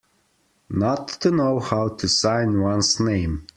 [0.71, 3.47] Not to know how to sign one's name.